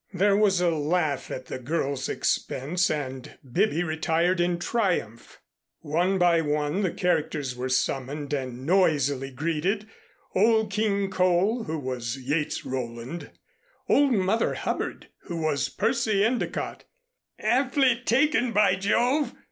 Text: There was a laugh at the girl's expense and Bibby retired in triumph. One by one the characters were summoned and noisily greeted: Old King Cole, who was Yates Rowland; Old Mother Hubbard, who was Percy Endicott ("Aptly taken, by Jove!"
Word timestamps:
There 0.15 0.35
was 0.35 0.59
a 0.59 0.71
laugh 0.71 1.29
at 1.29 1.45
the 1.45 1.59
girl's 1.59 2.09
expense 2.09 2.89
and 2.89 3.37
Bibby 3.53 3.83
retired 3.83 4.41
in 4.41 4.57
triumph. 4.57 5.37
One 5.81 6.17
by 6.17 6.41
one 6.41 6.81
the 6.81 6.89
characters 6.89 7.55
were 7.55 7.69
summoned 7.69 8.33
and 8.33 8.65
noisily 8.65 9.29
greeted: 9.29 9.87
Old 10.33 10.71
King 10.71 11.11
Cole, 11.11 11.65
who 11.65 11.77
was 11.77 12.17
Yates 12.17 12.65
Rowland; 12.65 13.29
Old 13.87 14.13
Mother 14.13 14.55
Hubbard, 14.55 15.05
who 15.25 15.39
was 15.39 15.69
Percy 15.69 16.25
Endicott 16.25 16.85
("Aptly 17.37 18.01
taken, 18.03 18.51
by 18.53 18.77
Jove!" 18.77 19.35